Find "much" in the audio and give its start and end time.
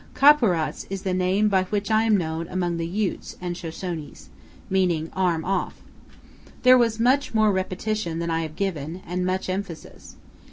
6.99-7.35, 9.27-9.47